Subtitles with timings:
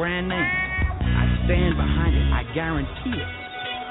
[0.00, 0.40] Brand name.
[0.40, 2.24] I stand behind it.
[2.32, 3.30] I guarantee it.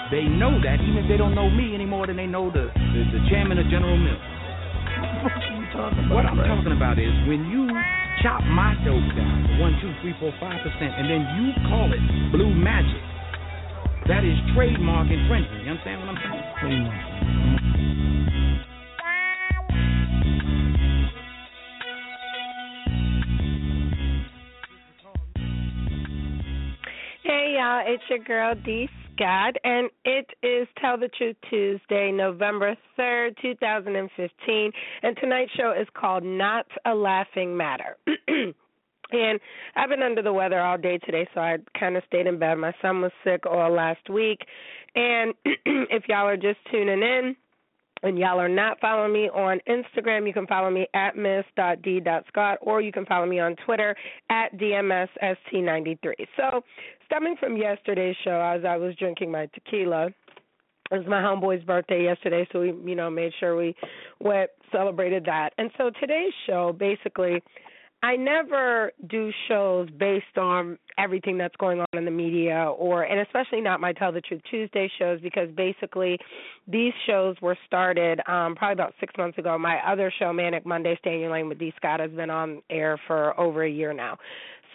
[0.10, 2.66] They know that even if they don't know me any more than they know the,
[2.74, 4.18] the, the chairman of General Mills.
[5.22, 6.18] What are you talking about?
[6.18, 7.70] What I'm talking about is when you
[8.26, 11.94] chop my dope down to one, two, three, four, five percent, and then you call
[11.94, 12.02] it
[12.34, 13.06] blue magic.
[14.10, 15.62] That is trademark infringement.
[15.62, 16.42] You understand what I'm saying?
[16.58, 17.79] Pretty
[27.90, 34.72] it's your girl D Scott, and it is Tell the Truth Tuesday, November 3rd, 2015.
[35.02, 37.98] And tonight's show is called Not a Laughing Matter.
[39.12, 39.40] and
[39.76, 42.56] I've been under the weather all day today, so I kind of stayed in bed.
[42.56, 44.42] My son was sick all last week.
[44.94, 47.36] And if y'all are just tuning in,
[48.04, 52.82] and y'all are not following me on Instagram, you can follow me at miss.d.scott or
[52.82, 53.96] you can follow me on Twitter
[54.30, 56.14] at DMSST93.
[56.38, 56.62] So,
[57.06, 60.08] stemming from yesterday's show, as I was drinking my tequila,
[60.92, 63.76] it was my homeboy's birthday yesterday, so we, you know, made sure we
[64.20, 65.52] went celebrated that.
[65.58, 67.44] And so today's show, basically,
[68.02, 73.20] I never do shows based on everything that's going on in the media or and
[73.20, 76.18] especially not my Tell the Truth Tuesday shows because basically
[76.68, 79.58] these shows were started um probably about six months ago.
[79.58, 82.98] My other show, Manic Monday, Stay Your Lane with D Scott, has been on air
[83.06, 84.18] for over a year now.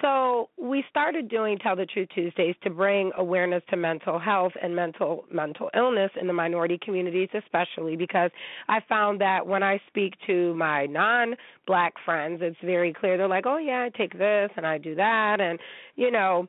[0.05, 4.77] So we started doing Tell the Truth Tuesdays to bring awareness to mental health and
[4.77, 8.31] mental mental illness in the minority communities, especially because
[8.69, 13.17] I found that when I speak to my non-black friends, it's very clear.
[13.17, 15.59] They're like, "Oh yeah, I take this and I do that," and
[15.97, 16.49] you know,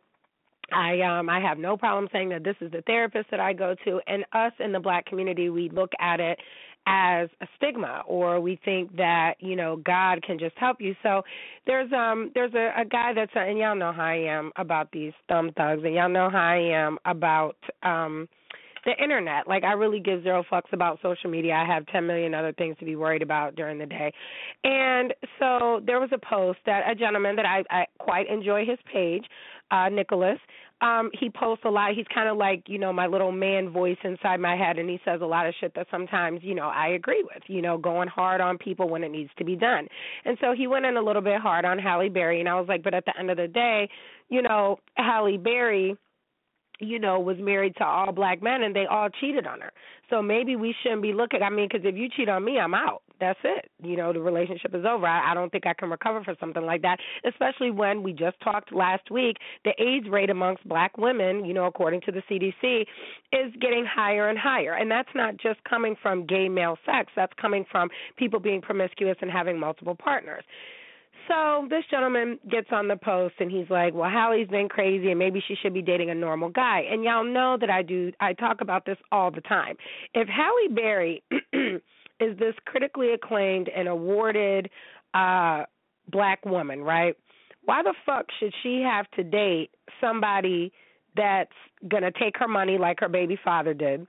[0.73, 3.73] I um I have no problem saying that this is the therapist that I go
[3.85, 6.39] to and us in the black community we look at it
[6.87, 11.23] as a stigma or we think that you know God can just help you so
[11.65, 15.13] there's um there's a, a guy that's and y'all know how I am about these
[15.27, 18.27] thumb thugs and y'all know how I am about um
[18.85, 19.47] the internet.
[19.47, 21.53] Like I really give zero fucks about social media.
[21.53, 24.13] I have 10 million other things to be worried about during the day.
[24.63, 28.77] And so there was a post that a gentleman that I, I quite enjoy his
[28.91, 29.25] page,
[29.71, 30.37] uh Nicholas.
[30.81, 31.93] Um he posts a lot.
[31.95, 34.99] He's kind of like, you know, my little man voice inside my head and he
[35.05, 38.07] says a lot of shit that sometimes, you know, I agree with, you know, going
[38.07, 39.87] hard on people when it needs to be done.
[40.25, 42.67] And so he went in a little bit hard on Halle Berry and I was
[42.67, 43.89] like, but at the end of the day,
[44.29, 45.95] you know, Halle Berry
[46.79, 49.71] you know, was married to all black men and they all cheated on her.
[50.09, 51.41] So maybe we shouldn't be looking.
[51.41, 53.01] I mean, because if you cheat on me, I'm out.
[53.19, 53.69] That's it.
[53.81, 55.05] You know, the relationship is over.
[55.05, 58.39] I, I don't think I can recover from something like that, especially when we just
[58.43, 59.37] talked last week.
[59.63, 62.81] The AIDS rate amongst black women, you know, according to the CDC,
[63.31, 64.73] is getting higher and higher.
[64.73, 69.17] And that's not just coming from gay male sex, that's coming from people being promiscuous
[69.21, 70.43] and having multiple partners.
[71.27, 75.17] So this gentleman gets on the post and he's like, "Well, Halle's been crazy and
[75.17, 78.33] maybe she should be dating a normal guy." And y'all know that I do I
[78.33, 79.75] talk about this all the time.
[80.13, 81.23] If Halle Berry
[82.19, 84.69] is this critically acclaimed and awarded
[85.13, 85.63] uh
[86.11, 87.15] black woman, right?
[87.63, 90.71] Why the fuck should she have to date somebody
[91.15, 91.51] that's
[91.87, 94.05] going to take her money like her baby father did?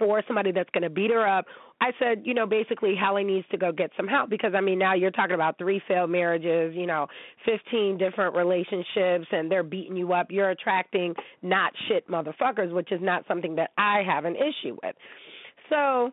[0.00, 1.46] or somebody that's going to beat her up.
[1.80, 4.78] I said, you know, basically Halle needs to go get some help because I mean
[4.78, 7.08] now you're talking about three failed marriages, you know,
[7.44, 10.28] 15 different relationships and they're beating you up.
[10.30, 14.94] You're attracting not shit motherfuckers, which is not something that I have an issue with.
[15.68, 16.12] So,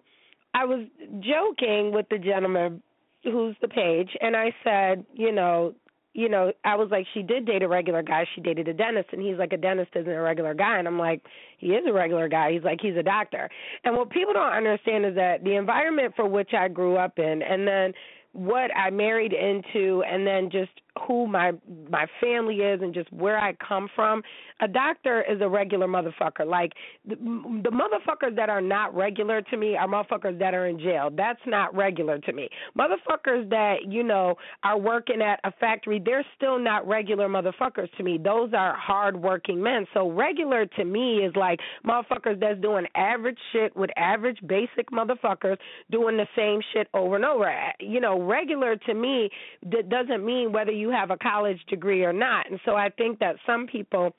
[0.54, 0.86] I was
[1.20, 2.82] joking with the gentleman
[3.24, 5.76] who's the page and I said, you know,
[6.14, 8.26] you know, I was like, she did date a regular guy.
[8.36, 10.80] She dated a dentist, and he's like, a dentist isn't a regular guy.
[10.80, 11.22] And I'm like,
[11.60, 12.52] he is a regular guy.
[12.52, 13.50] He's like, he's a doctor.
[13.84, 17.42] And what people don't understand is that the environment for which I grew up in,
[17.44, 17.94] and then
[18.34, 20.72] what I married into, and then just
[21.08, 21.52] who my
[21.90, 24.22] my family is and just where I come from,
[24.62, 26.46] a doctor is a regular motherfucker.
[26.46, 26.74] Like
[27.08, 31.10] the, the motherfuckers that are not regular to me are motherfuckers that are in jail.
[31.16, 32.50] That's not regular to me.
[32.78, 38.04] Motherfuckers that you know are working at a factory, they're still not regular motherfuckers to
[38.04, 38.20] me.
[38.22, 39.86] Those are hardworking men.
[39.94, 45.58] So regular to me is like motherfuckers that's doing average shit with average basic motherfuckers
[45.92, 47.52] doing the same shit over and over.
[47.80, 49.30] You know, regular to me
[49.72, 52.50] that doesn't mean whether you have a college degree or not.
[52.50, 54.14] And so I think that some people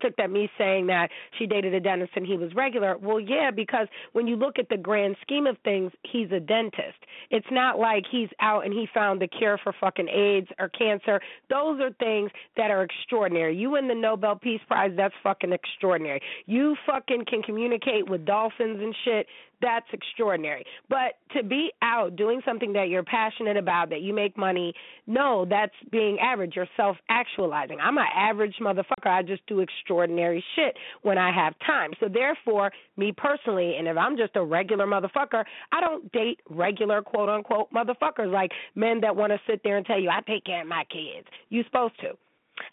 [0.00, 2.96] took that me saying that she dated a dentist and he was regular.
[2.98, 6.98] Well, yeah, because when you look at the grand scheme of things, he's a dentist.
[7.30, 11.20] It's not like he's out and he found the cure for fucking AIDS or cancer.
[11.48, 13.56] Those are things that are extraordinary.
[13.56, 16.20] You win the Nobel Peace Prize, that's fucking extraordinary.
[16.46, 19.26] You fucking can communicate with dolphins and shit
[19.60, 20.64] that's extraordinary.
[20.88, 24.74] But to be out doing something that you're passionate about, that you make money,
[25.06, 26.52] no, that's being average.
[26.56, 27.78] You're self actualizing.
[27.80, 29.06] I'm an average motherfucker.
[29.06, 31.92] I just do extraordinary shit when I have time.
[32.00, 37.02] So therefore, me personally, and if I'm just a regular motherfucker, I don't date regular
[37.02, 40.44] quote unquote motherfuckers like men that want to sit there and tell you, I take
[40.44, 41.26] care of my kids.
[41.48, 42.12] You supposed to.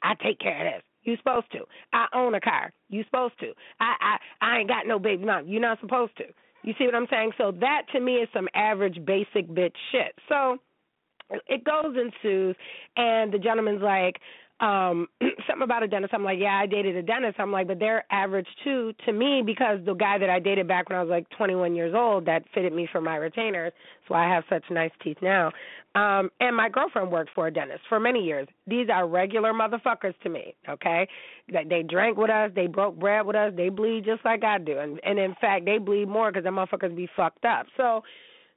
[0.01, 0.83] I take care of this.
[1.03, 1.65] You supposed to.
[1.91, 2.71] I own a car.
[2.89, 3.51] You supposed to.
[3.79, 5.47] I I I ain't got no baby mom.
[5.47, 6.25] You're not supposed to.
[6.63, 7.31] You see what I'm saying?
[7.38, 10.13] So that to me is some average basic bitch shit.
[10.30, 10.57] So
[11.48, 12.56] it goes ensues
[12.98, 14.18] and the gentleman's like
[14.63, 15.07] um
[15.48, 16.13] something about a dentist.
[16.13, 17.39] I'm like yeah i dated a dentist.
[17.39, 20.89] I'm like but they're average too to me because the guy that i dated back
[20.89, 23.74] when i was like 21 years old that fitted me for my retainers.
[24.07, 25.51] So i have such nice teeth now.
[25.95, 28.48] Um and my girlfriend worked for a dentist for many years.
[28.65, 31.07] These are regular motherfuckers to me okay?
[31.51, 32.51] That they drank with us.
[32.56, 33.54] They broke bread with us.
[33.56, 34.80] They bleed just like i do.
[34.80, 37.68] And and in fact they bleed more because the motherfuckers be fucked up.
[37.75, 38.04] So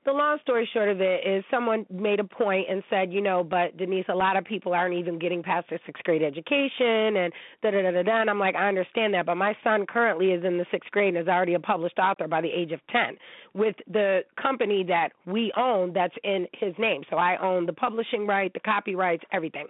[0.06, 3.44] the long story short of it is someone made a point and said, you know,
[3.44, 7.32] but Denise, a lot of people aren't even getting past their sixth grade education and
[7.62, 8.20] da da da da da.
[8.20, 11.14] And I'm like, I understand that, but my son currently is in the sixth grade
[11.14, 13.16] and is already a published author by the age of ten
[13.52, 17.02] with the company that we own that's in his name.
[17.10, 19.66] So I own the publishing right, the copyrights, everything.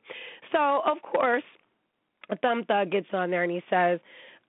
[0.53, 1.45] So of course,
[2.29, 4.01] a thumb thug gets on there and he says,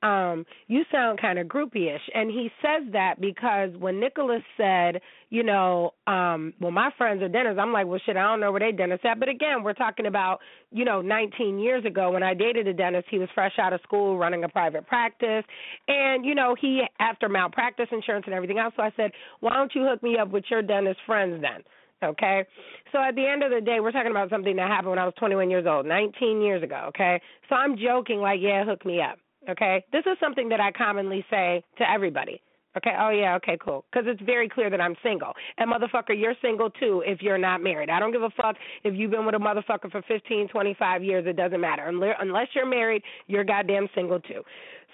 [0.03, 2.01] um, you sound kind of groupie-ish.
[2.13, 7.27] And he says that because when Nicholas said, you know, um, well, my friends are
[7.27, 9.19] dentists, I'm like, well, shit, I don't know where they dentists at.
[9.19, 10.39] But again, we're talking about,
[10.71, 13.07] you know, 19 years ago when I dated a dentist.
[13.09, 15.43] He was fresh out of school, running a private practice,
[15.87, 18.73] and you know, he after malpractice insurance and everything else.
[18.75, 21.63] So I said, why don't you hook me up with your dentist friends then?
[22.03, 22.45] Okay.
[22.91, 25.05] So at the end of the day, we're talking about something that happened when I
[25.05, 26.85] was 21 years old, 19 years ago.
[26.89, 27.19] Okay.
[27.49, 29.17] So I'm joking, like, yeah, hook me up.
[29.49, 32.41] Okay, this is something that I commonly say to everybody.
[32.75, 33.85] Okay, oh yeah, okay, cool.
[33.91, 35.33] Because it's very clear that I'm single.
[35.57, 37.89] And motherfucker, you're single too if you're not married.
[37.89, 41.25] I don't give a fuck if you've been with a motherfucker for 15, 25 years.
[41.25, 41.87] It doesn't matter.
[41.87, 44.43] Unless you're married, you're goddamn single too.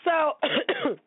[0.06, 0.34] So.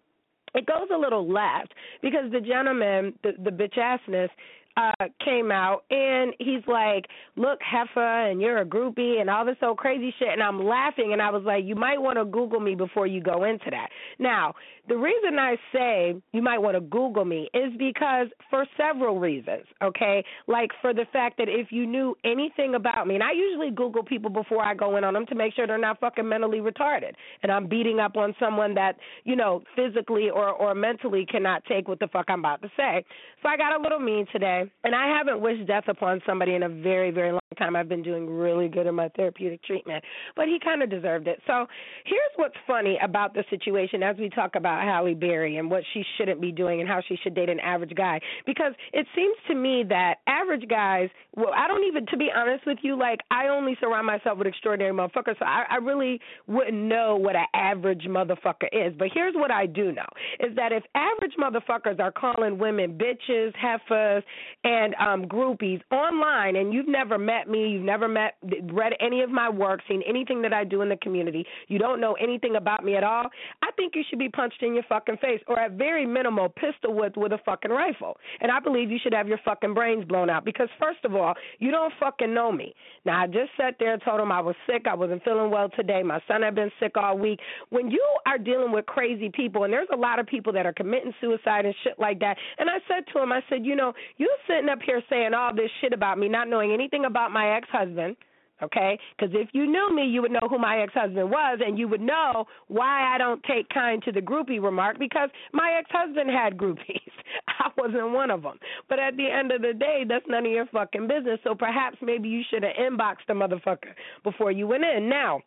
[0.57, 4.31] it goes a little left because the gentleman, the, the bitch assness,
[4.76, 4.93] uh
[5.25, 7.06] came out and he's like,
[7.37, 11.12] Look, Heffa and you're a groupie and all this old crazy shit and I'm laughing
[11.12, 13.88] and I was like, You might want to Google me before you go into that.
[14.19, 14.55] Now,
[14.88, 19.64] the reason I say you might want to Google me is because for several reasons,
[19.82, 20.25] okay?
[20.46, 24.05] Like for the fact that if you knew anything about me, and I usually Google
[24.05, 27.12] people before I go in on them to make sure they're not fucking mentally retarded
[27.43, 31.88] and I'm beating up on someone that, you know, physically or, or mentally cannot take
[31.88, 33.05] what the fuck I'm about to say.
[33.43, 36.63] So I got a little mean today and I haven't wished death upon somebody in
[36.63, 37.77] a very, very long time.
[37.77, 40.05] I've been doing really good in my therapeutic treatment,
[40.35, 41.41] but he kind of deserved it.
[41.47, 41.67] So
[42.05, 46.03] here's what's funny about the situation as we talk about Halle Berry and what she
[46.17, 48.21] shouldn't be doing and how she should date an average guy.
[48.45, 52.67] Because it seems to me that average guys, well, I don't even, to be honest
[52.67, 56.76] with you, like I only surround myself with extraordinary motherfuckers, so I, I really wouldn't
[56.76, 58.95] know what an average motherfucker is.
[58.99, 60.07] But here's what I do know
[60.40, 64.23] is that if average motherfuckers are calling women bitches, heifers,
[64.66, 68.35] and um groupies online, and you've never met me, you've never met,
[68.73, 72.00] read any of my work, seen anything that I do in the community, you don't
[72.00, 73.26] know anything about me at all,
[73.62, 76.94] I think you should be punched in your fucking face, or at very minimal, pistol
[76.94, 78.16] whipped with a fucking rifle.
[78.40, 81.35] And I believe you should have your fucking brains blown out because first of all,
[81.61, 82.75] you don't fucking know me.
[83.04, 85.68] Now I just sat there and told him I was sick, I wasn't feeling well
[85.76, 87.38] today, my son had been sick all week.
[87.70, 90.73] When you are dealing with crazy people, and there's a lot of people that are
[90.73, 93.92] committing suicide and shit like that, and I said to him, I said, you know,
[94.16, 97.57] you sitting up here saying all this shit about me, not knowing anything about my
[97.57, 98.17] ex husband
[98.63, 98.99] okay?
[99.17, 101.89] Because if you knew me, you would know who my ex husband was, and you
[101.89, 106.31] would know why I don't take kind to the groupie remark because my ex husband
[106.31, 107.13] had groupies.
[107.49, 108.59] I wasn't one of them.
[108.89, 111.41] But at the end of the day, that's none of your fucking business.
[111.45, 113.93] So perhaps maybe you should have inboxed the motherfucker
[114.25, 115.09] before you went in.
[115.09, 115.41] Now,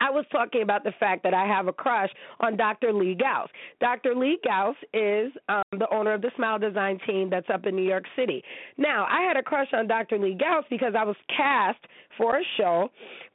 [0.00, 2.92] I was talking about the fact that I have a crush on Dr.
[2.92, 3.48] Lee Gause.
[3.80, 4.14] Dr.
[4.14, 7.86] Lee Gause is um, the owner of the Smile Design team that's up in New
[7.86, 8.42] York City.
[8.76, 10.18] Now, I had a crush on Dr.
[10.18, 11.78] Lee Gause because I was cast
[12.16, 12.88] for a show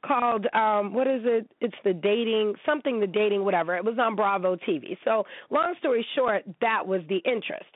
[0.04, 1.48] called um what is it?
[1.60, 3.76] It's the dating something the dating whatever.
[3.76, 4.96] It was on Bravo TV.
[5.04, 7.70] So, long story short, that was the interest.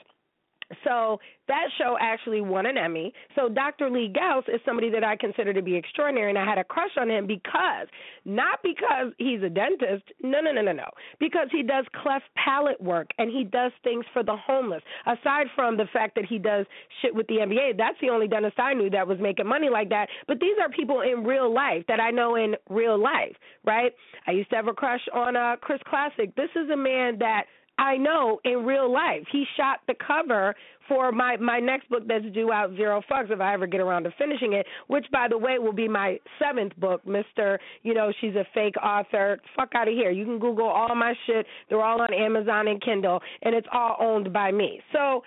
[0.85, 3.13] So that show actually won an Emmy.
[3.37, 3.89] So Dr.
[3.89, 6.91] Lee Gause is somebody that I consider to be extraordinary, and I had a crush
[6.99, 7.87] on him because,
[8.25, 10.89] not because he's a dentist, no, no, no, no, no,
[11.21, 14.83] because he does cleft palate work and he does things for the homeless.
[15.07, 16.67] Aside from the fact that he does
[17.01, 19.89] shit with the NBA, that's the only dentist I knew that was making money like
[19.91, 20.09] that.
[20.27, 23.93] But these are people in real life that I know in real life, right?
[24.27, 26.35] I used to have a crush on uh, Chris Classic.
[26.35, 27.45] This is a man that
[27.79, 29.25] I know in real life.
[29.31, 30.55] He shot the cover
[30.89, 34.05] for my my next book that's due out zero fucks if I ever get around
[34.05, 37.59] to finishing it, which by the way will be my seventh book, Mister.
[37.83, 39.39] You know she's a fake author.
[39.57, 40.11] Fuck out of here.
[40.11, 41.47] You can Google all my shit.
[41.69, 44.81] They're all on Amazon and Kindle, and it's all owned by me.
[44.93, 45.23] So.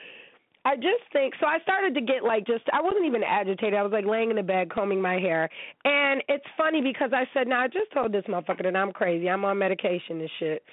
[0.66, 1.48] I just think so.
[1.48, 3.76] I started to get like just I wasn't even agitated.
[3.76, 5.50] I was like laying in the bed combing my hair,
[5.86, 9.30] and it's funny because I said, "Now I just told this motherfucker that I'm crazy.
[9.30, 10.64] I'm on medication and shit."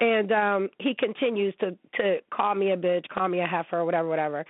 [0.00, 4.08] And um he continues to to call me a bitch, call me a heifer, whatever,
[4.08, 4.44] whatever.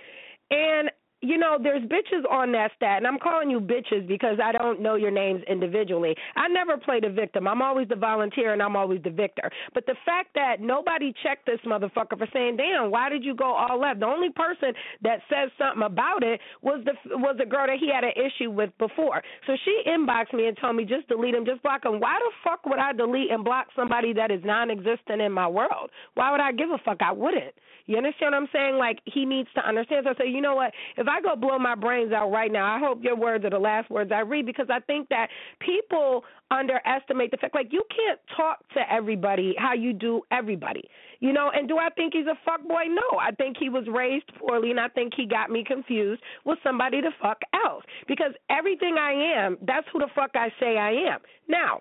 [0.49, 0.91] And
[1.25, 4.81] you know, there's bitches on that stat, and I'm calling you bitches because I don't
[4.81, 6.15] know your names individually.
[6.35, 7.47] I never play the victim.
[7.47, 9.49] I'm always the volunteer, and I'm always the victor.
[9.73, 13.53] But the fact that nobody checked this motherfucker for saying, "Damn, why did you go
[13.53, 17.67] all left?" The only person that says something about it was the was the girl
[17.67, 19.23] that he had an issue with before.
[19.47, 21.99] So she inboxed me and told me just delete him, just block him.
[21.99, 25.91] Why the fuck would I delete and block somebody that is non-existent in my world?
[26.13, 27.01] Why would I give a fuck?
[27.01, 27.53] I wouldn't.
[27.85, 28.77] You understand what I'm saying?
[28.77, 30.05] Like he needs to understand.
[30.05, 30.73] So I say, you know what?
[30.97, 33.59] If I go blow my brains out right now, I hope your words are the
[33.59, 35.27] last words I read because I think that
[35.59, 40.83] people underestimate the fact like you can't talk to everybody how you do everybody.
[41.21, 42.83] You know, and do I think he's a fuck boy?
[42.89, 43.17] No.
[43.17, 46.99] I think he was raised poorly and I think he got me confused with somebody
[46.99, 47.83] the fuck else.
[48.07, 51.19] Because everything I am, that's who the fuck I say I am.
[51.47, 51.79] Now,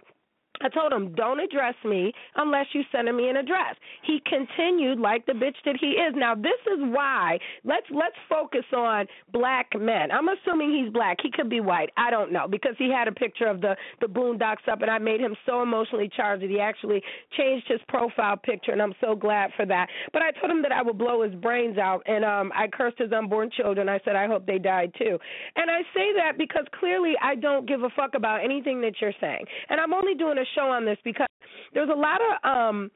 [0.62, 3.74] I told him, don't address me unless you send me an address.
[4.02, 6.14] He continued like the bitch that he is.
[6.16, 10.10] Now this is why let's let's focus on black men.
[10.12, 11.18] I'm assuming he's black.
[11.22, 11.90] He could be white.
[11.96, 14.98] I don't know because he had a picture of the the boondocks up, and I
[14.98, 17.02] made him so emotionally charged that he actually
[17.36, 19.88] changed his profile picture, and I'm so glad for that.
[20.12, 22.98] But I told him that I would blow his brains out, and um I cursed
[22.98, 23.88] his unborn children.
[23.88, 25.18] I said I hope they died too,
[25.56, 29.12] and I say that because clearly I don't give a fuck about anything that you're
[29.20, 31.28] saying, and I'm only doing a show on this because
[31.72, 32.90] there's a lot of um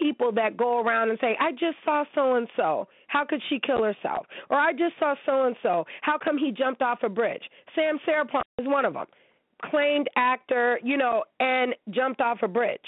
[0.00, 2.88] people that go around and say, I just saw so and so.
[3.08, 4.26] How could she kill herself?
[4.50, 5.84] Or I just saw so and so.
[6.02, 7.42] How come he jumped off a bridge?
[7.74, 9.06] Sam Sarpong is one of them.
[9.70, 12.80] Claimed actor, you know, and jumped off a bridge.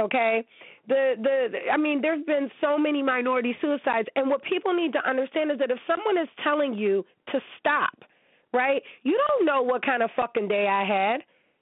[0.00, 0.44] Okay?
[0.86, 5.08] The the I mean there's been so many minority suicides and what people need to
[5.08, 8.04] understand is that if someone is telling you to stop,
[8.52, 8.82] right?
[9.02, 11.20] You don't know what kind of fucking day I had,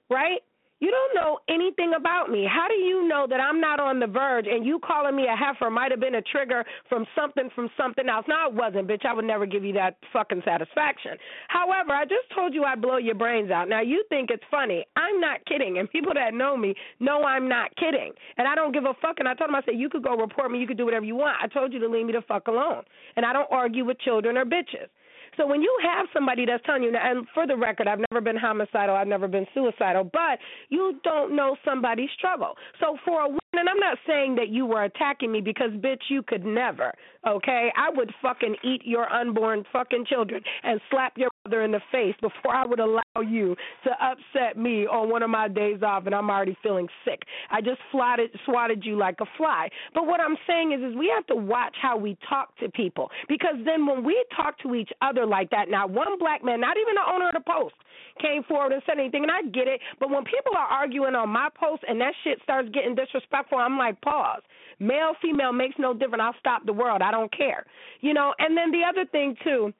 [0.09, 0.41] right?
[0.79, 2.45] You don't know anything about me.
[2.47, 5.35] How do you know that I'm not on the verge and you calling me a
[5.35, 8.25] heifer might have been a trigger from something from something else?
[8.27, 9.03] No, it wasn't, bitch.
[9.03, 11.13] I would never give you that fucking satisfaction.
[11.47, 13.69] However, I just told you I'd blow your brains out.
[13.69, 14.85] Now you think it's funny.
[14.95, 15.79] I'm not kidding.
[15.79, 18.13] And people that know me know I'm not kidding.
[18.37, 19.15] And I don't give a fuck.
[19.17, 20.59] And I told him, I said, you could go report me.
[20.59, 21.37] You could do whatever you want.
[21.41, 22.83] I told you to leave me the fuck alone.
[23.15, 24.89] And I don't argue with children or bitches.
[25.37, 28.35] So when you have somebody that's telling you, and for the record, I've never been
[28.35, 30.39] homicidal, I've never been suicidal, but
[30.69, 32.55] you don't know somebody's struggle.
[32.79, 36.01] So for a woman, and I'm not saying that you were attacking me because, bitch,
[36.09, 36.93] you could never,
[37.27, 37.71] okay?
[37.75, 42.15] I would fucking eat your unborn fucking children and slap your mother in the face
[42.21, 46.15] before I would allow you to upset me on one of my days off and
[46.15, 47.23] I'm already feeling sick.
[47.51, 49.69] I just swatted, swatted you like a fly.
[49.93, 53.09] But what I'm saying is, is we have to watch how we talk to people
[53.27, 55.69] because then when we talk to each other like that.
[55.69, 57.75] Now, one black man, not even the owner of the post,
[58.21, 59.79] came forward and said anything, and I get it.
[59.99, 63.77] But when people are arguing on my post and that shit starts getting disrespectful, I'm
[63.77, 64.41] like, pause.
[64.79, 66.21] Male, female makes no difference.
[66.23, 67.01] I'll stop the world.
[67.01, 67.65] I don't care.
[68.01, 69.73] You know, and then the other thing, too,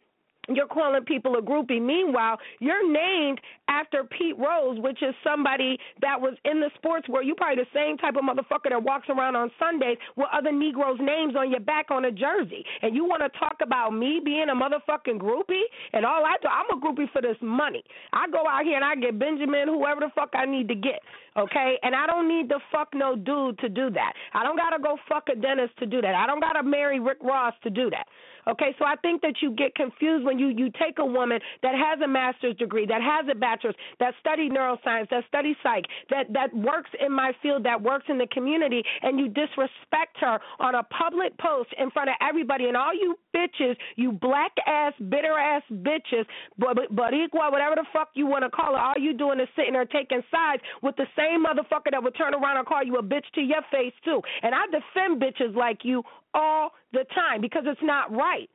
[0.48, 1.82] you're calling people a groupie.
[1.82, 7.26] Meanwhile, you're named after Pete Rose, which is somebody that was in the sports world.
[7.26, 11.00] You're probably the same type of motherfucker that walks around on Sundays with other Negroes'
[11.02, 12.64] names on your back on a jersey.
[12.82, 15.68] And you want to talk about me being a motherfucking groupie?
[15.94, 17.84] And all I do, I'm a groupie for this money.
[18.14, 21.02] I go out here and I get Benjamin, whoever the fuck I need to get.
[21.36, 21.78] Okay?
[21.84, 24.14] And I don't need to fuck no dude to do that.
[24.34, 26.16] I don't got to go fuck a dentist to do that.
[26.16, 28.08] I don't got to marry Rick Ross to do that.
[28.48, 31.76] Okay, so I think that you get confused when you you take a woman that
[31.76, 36.32] has a master's degree, that has a bachelor's, that studied neuroscience, that studied psych, that
[36.32, 40.76] that works in my field, that works in the community, and you disrespect her on
[40.76, 45.38] a public post in front of everybody, and all you bitches, you black ass, bitter
[45.38, 46.26] ass bitches,
[46.58, 49.74] but but whatever the fuck you want to call it, all you doing is sitting
[49.74, 53.04] there taking sides with the same motherfucker that would turn around and call you a
[53.04, 54.22] bitch to your face too.
[54.42, 56.04] And I defend bitches like you
[56.34, 58.50] all the time because it's not right.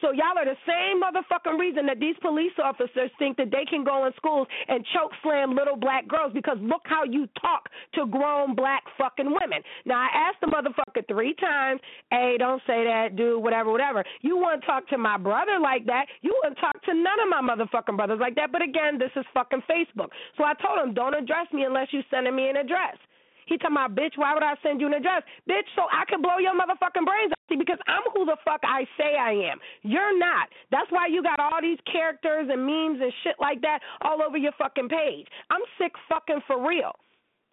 [0.00, 3.82] So y'all are the same motherfucking reason that these police officers think that they can
[3.84, 8.06] go in schools and choke slam little black girls because look how you talk to
[8.06, 9.62] grown black fucking women.
[9.86, 11.80] Now I asked the motherfucker three times,
[12.10, 14.04] hey, don't say that, dude, whatever, whatever.
[14.22, 16.06] You wouldn't talk to my brother like that?
[16.22, 18.52] You wouldn't talk to none of my motherfucking brothers like that.
[18.52, 20.08] But again, this is fucking Facebook.
[20.36, 22.96] So I told him, don't address me unless you sending me an address.
[23.48, 25.24] He talking about, bitch, why would I send you an address?
[25.48, 27.40] Bitch, so I can blow your motherfucking brains out.
[27.48, 29.58] See, because I'm who the fuck I say I am.
[29.82, 30.48] You're not.
[30.70, 34.36] That's why you got all these characters and memes and shit like that all over
[34.36, 35.26] your fucking page.
[35.48, 36.92] I'm sick fucking for real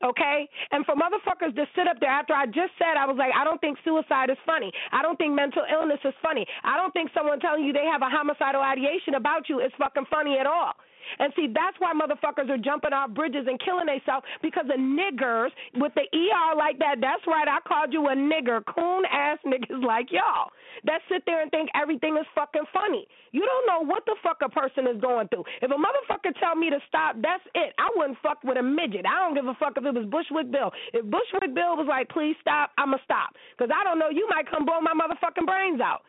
[0.04, 0.48] okay?
[0.72, 3.44] And for motherfuckers to sit up there after I just said, I was like, I
[3.44, 4.72] don't think suicide is funny.
[4.92, 6.46] I don't think mental illness is funny.
[6.64, 10.06] I don't think someone telling you they have a homicidal ideation about you is fucking
[10.10, 10.74] funny at all.
[11.20, 15.50] And see, that's why motherfuckers are jumping off bridges and killing themselves because of niggers
[15.76, 16.98] with the ER like that.
[17.02, 20.52] That's right, I called you a nigger, coon ass niggas like y'all
[20.84, 23.08] that sit there and think everything is fucking funny.
[23.32, 25.46] You don't know what the fuck a person is going through.
[25.62, 27.74] If a motherfucker tell me to stop, that's it.
[27.80, 29.06] I wouldn't fuck with a midget.
[29.08, 30.72] I don't give a fuck if it was Bushwick Bill.
[30.94, 33.36] If Bushwick Bill was like, please stop, I'ma stop.
[33.56, 36.04] Because I don't know, you might come blow my motherfucking brains out.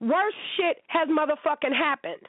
[0.00, 2.20] Worse shit has motherfucking happened.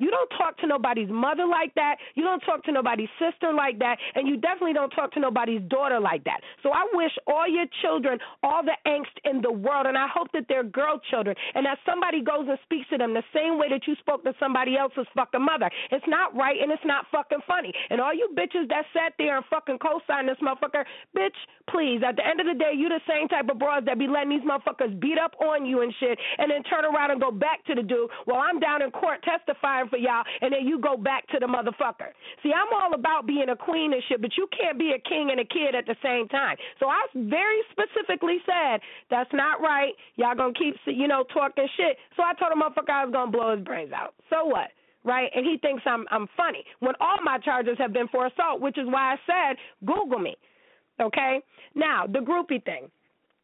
[0.00, 1.96] You don't talk to nobody's mother like that.
[2.16, 3.96] You don't talk to nobody's sister like that.
[4.16, 6.40] And you definitely don't talk to nobody's daughter like that.
[6.62, 9.86] So I wish all your children all the angst in the world.
[9.86, 13.12] And I hope that they're girl children and that somebody goes and speaks to them
[13.12, 15.70] the same way that you spoke to somebody else's fucking mother.
[15.92, 17.72] It's not right and it's not fucking funny.
[17.90, 21.36] And all you bitches that sat there and fucking co signed this motherfucker, bitch,
[21.68, 24.08] please, at the end of the day, you the same type of bras that be
[24.08, 27.30] letting these motherfuckers beat up on you and shit and then turn around and go
[27.30, 30.78] back to the dude while I'm down in court testifying for y'all, and then you
[30.78, 32.14] go back to the motherfucker.
[32.42, 35.28] See, I'm all about being a queen and shit, but you can't be a king
[35.30, 36.56] and a kid at the same time.
[36.78, 38.80] So I very specifically said
[39.10, 39.92] that's not right.
[40.16, 41.98] Y'all gonna keep, you know, talking shit.
[42.16, 44.14] So I told the motherfucker I was gonna blow his brains out.
[44.30, 44.70] So what?
[45.04, 45.30] right?
[45.34, 48.78] And he thinks I'm I'm funny when all my charges have been for assault, which
[48.78, 50.36] is why I said Google me.
[51.00, 51.40] Okay?
[51.74, 52.90] Now, the groupie thing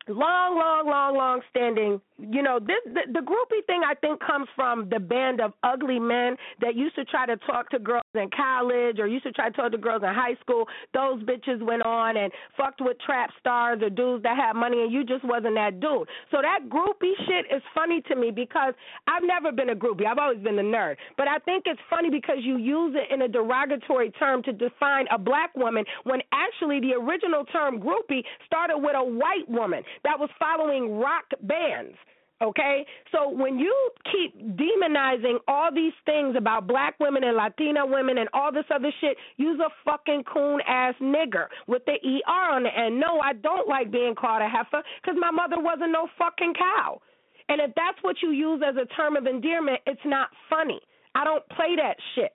[0.08, 2.00] long, long, long, long standing.
[2.18, 5.98] You know, this the, the groupie thing I think comes from the band of ugly
[5.98, 9.50] men that used to try to talk to girls in college or used to try
[9.50, 10.66] to talk to girls in high school.
[10.94, 14.92] Those bitches went on and fucked with trap stars or dudes that had money and
[14.92, 16.08] you just wasn't that dude.
[16.30, 18.72] So that groupie shit is funny to me because
[19.06, 20.06] I've never been a groupie.
[20.06, 20.96] I've always been a nerd.
[21.18, 25.06] But I think it's funny because you use it in a derogatory term to define
[25.12, 30.18] a black woman when actually the original term groupie started with a white woman that
[30.18, 31.96] was following rock bands.
[32.42, 32.84] Okay?
[33.12, 33.74] So when you
[34.12, 38.92] keep demonizing all these things about black women and Latina women and all this other
[39.00, 43.00] shit, use a fucking coon ass nigger with the ER on the end.
[43.00, 47.00] No, I don't like being called a heifer because my mother wasn't no fucking cow.
[47.48, 50.80] And if that's what you use as a term of endearment, it's not funny.
[51.14, 52.32] I don't play that shit.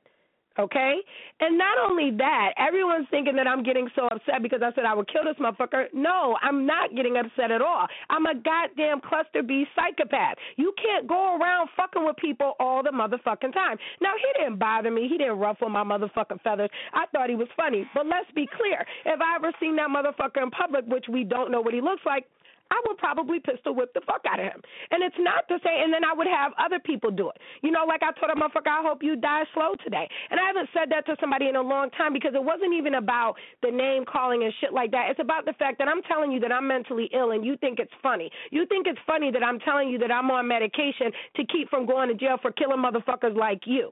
[0.60, 0.96] Okay?
[1.40, 4.94] And not only that, everyone's thinking that I'm getting so upset because I said I
[4.94, 5.86] would kill this motherfucker.
[5.94, 7.88] No, I'm not getting upset at all.
[8.10, 10.36] I'm a goddamn cluster B psychopath.
[10.58, 13.78] You can't go around fucking with people all the motherfucking time.
[14.02, 15.08] Now, he didn't bother me.
[15.08, 16.70] He didn't ruffle my motherfucking feathers.
[16.94, 17.90] I thought he was funny.
[17.94, 18.86] But let's be clear.
[19.06, 22.02] If I ever seen that motherfucker in public, which we don't know what he looks
[22.06, 22.26] like,
[22.72, 24.62] I would probably pistol whip the fuck out of him.
[24.90, 27.38] And it's not to say, and then I would have other people do it.
[27.62, 30.08] You know, like I told a motherfucker, I hope you die slow today.
[30.32, 32.96] And I haven't said that to somebody in a long time because it wasn't even
[32.96, 35.12] about the name calling and shit like that.
[35.12, 37.80] It's about the fact that I'm telling you that I'm mentally ill and you think
[37.80, 38.32] it's funny.
[38.52, 41.86] You think it's funny that I'm telling you that I'm on medication to keep from
[41.86, 43.92] going to jail for killing motherfuckers like you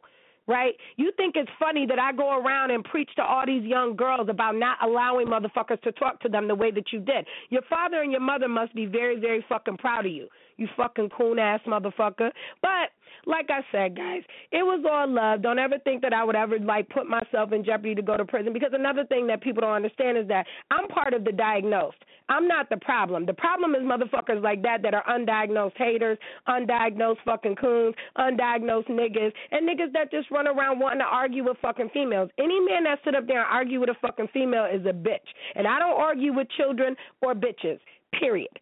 [0.50, 0.74] right?
[0.98, 4.28] You think it's funny that I go around and preach to all these young girls
[4.30, 7.28] about not allowing motherfuckers to talk to them the way that you did.
[7.50, 10.28] Your father and your mother must be very, very fucking proud of you.
[10.58, 12.32] You fucking coon ass motherfucker.
[12.64, 12.90] But
[13.30, 15.44] like I said, guys, it was all love.
[15.44, 18.26] Don't ever think that I would ever like put myself in jeopardy to go to
[18.26, 21.98] prison because another thing that people don't understand is that I'm part of the diagnosed.
[22.28, 23.26] I'm not the problem.
[23.26, 29.32] The problem is motherfuckers like that that are undiagnosed haters, undiagnosed fucking coons, undiagnosed niggas,
[29.52, 32.30] and niggas that just run around wanting to argue with fucking females.
[32.40, 35.18] Any man that sit up there and argue with a fucking female is a bitch.
[35.56, 37.80] And I don't argue with children or bitches.
[38.20, 38.60] Period.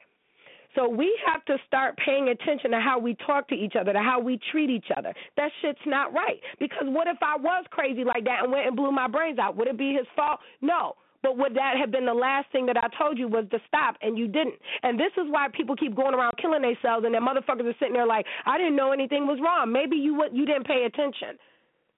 [0.78, 4.00] So we have to start paying attention to how we talk to each other, to
[4.00, 5.12] how we treat each other.
[5.36, 6.40] That shit's not right.
[6.60, 9.58] Because what if I was crazy like that and went and blew my brains out?
[9.58, 10.40] Would it be his fault?
[10.62, 10.94] No.
[11.24, 13.98] But would that have been the last thing that I told you was to stop
[14.04, 14.54] and you didn't?
[14.84, 17.94] And this is why people keep going around killing themselves and their motherfuckers are sitting
[17.94, 19.72] there like, I didn't know anything was wrong.
[19.72, 21.40] Maybe you you didn't pay attention.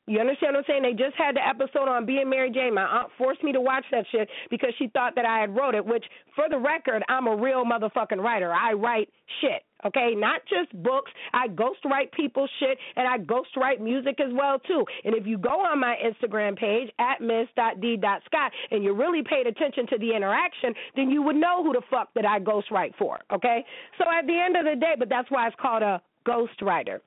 [0.10, 0.82] You understand what I'm saying?
[0.82, 2.74] They just had the episode on being Mary Jane.
[2.74, 5.76] My aunt forced me to watch that shit because she thought that I had wrote
[5.76, 8.52] it, which, for the record, I'm a real motherfucking writer.
[8.52, 10.16] I write shit, okay?
[10.18, 11.12] Not just books.
[11.32, 14.84] I ghostwrite people's shit, and I ghostwrite music as well, too.
[15.04, 19.86] And if you go on my Instagram page, at miss.d.scott, and you really paid attention
[19.90, 23.64] to the interaction, then you would know who the fuck that I ghostwrite for, okay?
[24.00, 27.02] So at the end of the day, but that's why it's called a ghostwriter.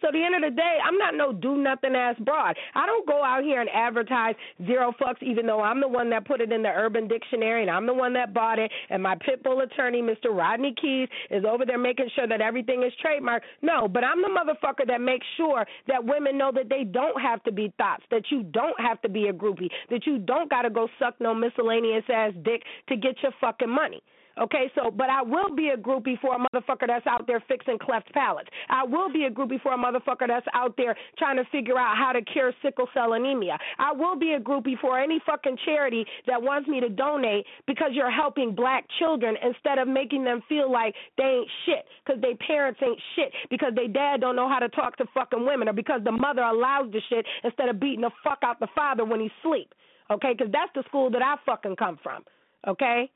[0.00, 2.56] So at the end of the day, I'm not no do nothing ass broad.
[2.74, 6.26] I don't go out here and advertise zero fucks, even though I'm the one that
[6.26, 8.70] put it in the Urban Dictionary and I'm the one that bought it.
[8.88, 10.30] And my pit bull attorney, Mr.
[10.30, 13.42] Rodney Keys, is over there making sure that everything is trademarked.
[13.60, 17.42] No, but I'm the motherfucker that makes sure that women know that they don't have
[17.44, 20.62] to be thoughts, that you don't have to be a groupie, that you don't got
[20.62, 24.02] to go suck no miscellaneous ass dick to get your fucking money.
[24.40, 27.78] Okay, so but I will be a groupie for a motherfucker that's out there fixing
[27.78, 28.48] cleft palates.
[28.70, 31.96] I will be a groupie for a motherfucker that's out there trying to figure out
[31.96, 33.58] how to cure sickle cell anemia.
[33.78, 37.90] I will be a groupie for any fucking charity that wants me to donate because
[37.92, 42.36] you're helping black children instead of making them feel like they ain't shit because their
[42.36, 45.74] parents ain't shit because their dad don't know how to talk to fucking women or
[45.74, 49.20] because the mother allows the shit instead of beating the fuck out the father when
[49.20, 49.74] he sleep.
[50.10, 52.24] Okay, because that's the school that I fucking come from.
[52.66, 53.10] Okay,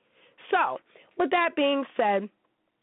[0.50, 0.78] so
[1.18, 2.28] with that being said,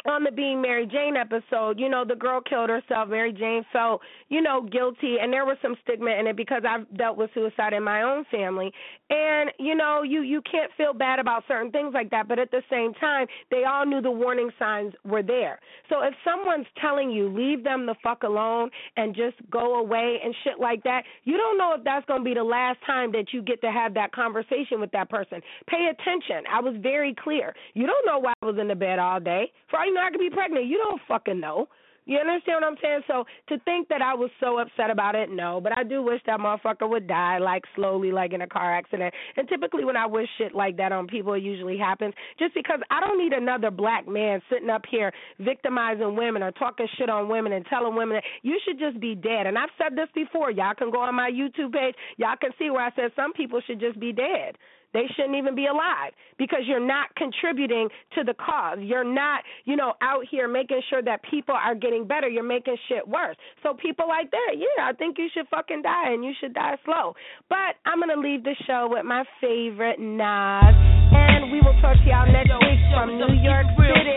[0.05, 3.07] on the Being Mary Jane episode, you know, the girl killed herself.
[3.09, 6.85] Mary Jane felt, you know, guilty, and there was some stigma in it because I've
[6.97, 8.71] dealt with suicide in my own family.
[9.09, 12.51] And you know, you you can't feel bad about certain things like that, but at
[12.51, 15.59] the same time, they all knew the warning signs were there.
[15.89, 20.35] So if someone's telling you leave them the fuck alone and just go away and
[20.43, 23.27] shit like that, you don't know if that's going to be the last time that
[23.31, 25.41] you get to have that conversation with that person.
[25.67, 26.43] Pay attention.
[26.51, 27.53] I was very clear.
[27.73, 29.51] You don't know why I was in the bed all day.
[29.69, 30.65] For all I could be pregnant.
[30.65, 31.67] You don't fucking know.
[32.05, 33.01] You understand what I'm saying?
[33.07, 35.61] So to think that I was so upset about it, no.
[35.61, 39.13] But I do wish that motherfucker would die like slowly, like in a car accident.
[39.37, 42.13] And typically when I wish shit like that on people, it usually happens.
[42.37, 46.87] Just because I don't need another black man sitting up here victimizing women or talking
[46.97, 49.47] shit on women and telling women that you should just be dead.
[49.47, 50.51] And I've said this before.
[50.51, 51.95] Y'all can go on my YouTube page.
[52.17, 54.57] Y'all can see where I said some people should just be dead.
[54.93, 58.77] They shouldn't even be alive because you're not contributing to the cause.
[58.81, 62.27] You're not, you know, out here making sure that people are getting better.
[62.27, 63.35] You're making shit worse.
[63.61, 66.77] So people like that, yeah, I think you should fucking die and you should die
[66.85, 67.15] slow.
[67.49, 70.75] But I'm gonna leave the show with my favorite Nas,
[71.13, 74.13] and we will talk to y'all next week from New York City.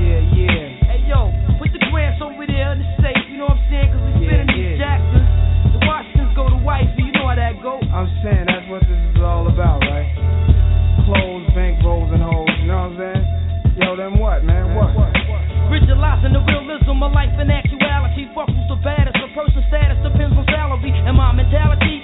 [0.00, 0.88] Yeah, yeah.
[0.88, 1.28] Hey yo,
[1.60, 3.19] put the grants over there in the safe,
[7.62, 7.76] go.
[7.92, 10.08] I'm saying that's what this is all about, right?
[11.04, 12.48] Clothes, bank rolls, and hoes.
[12.64, 13.24] You know what I'm saying?
[13.76, 14.72] Yo, then what, man?
[14.72, 14.96] What?
[15.68, 18.26] Visualizing the realism of life and actuality.
[18.34, 19.16] Fuck who's the baddest.
[19.20, 20.90] A person's status depends on salary.
[20.90, 21.99] And my mentality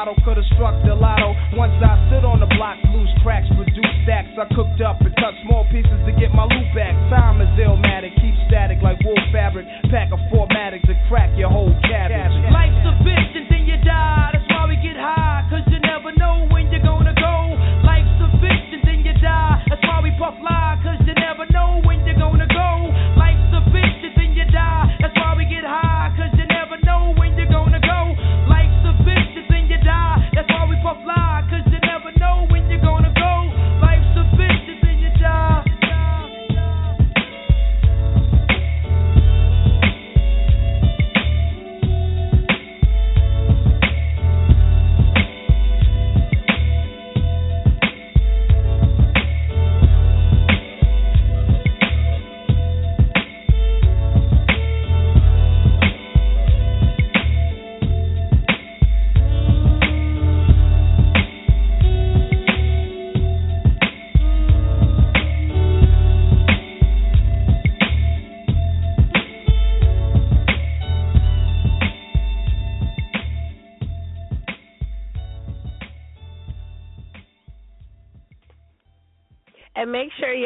[0.00, 1.36] bottle, could've struck the lotto.
[1.52, 4.32] Once I stood on the block, loose cracks, produced stacks.
[4.40, 4.96] I cooked up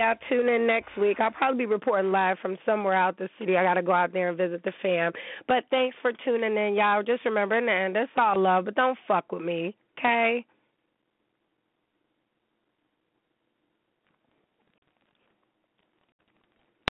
[0.05, 1.19] y'all tune in next week.
[1.21, 3.57] I'll probably be reporting live from somewhere out the city.
[3.57, 5.12] I got to go out there and visit the fam.
[5.49, 7.03] But thanks for tuning in, y'all.
[7.03, 10.45] Just remember and that's it's all love, but don't fuck with me, okay?